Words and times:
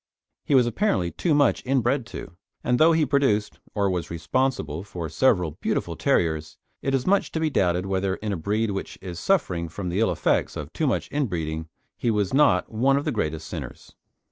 He 0.43 0.55
was 0.55 0.65
apparently 0.65 1.11
too 1.11 1.35
much 1.35 1.61
inbred 1.63 2.07
to, 2.07 2.35
and 2.63 2.79
though 2.79 2.91
he 2.91 3.05
produced 3.05 3.59
or 3.75 3.87
was 3.87 4.09
responsible 4.09 4.83
for 4.83 5.07
several 5.09 5.59
beautiful 5.61 5.95
terriers, 5.95 6.57
it 6.81 6.95
is 6.95 7.05
much 7.05 7.31
to 7.33 7.39
be 7.39 7.51
doubted 7.51 7.85
whether 7.85 8.15
in 8.15 8.33
a 8.33 8.35
breed 8.35 8.71
which 8.71 8.97
is 8.99 9.19
suffering 9.19 9.69
from 9.69 9.89
the 9.89 9.99
ill 9.99 10.11
effects 10.11 10.57
of 10.57 10.73
too 10.73 10.87
much 10.87 11.07
inbreeding, 11.11 11.69
he 11.97 12.09
was 12.09 12.33
not 12.33 12.71
one 12.71 12.97
of 12.97 13.05
the 13.05 13.11
greatest 13.11 13.45
sinners. 13.45 13.93